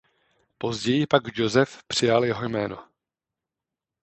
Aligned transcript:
Později 0.57 1.07
pak 1.07 1.23
Joseph 1.37 1.83
přijal 1.83 2.25
jeho 2.25 2.49
jméno. 2.49 2.87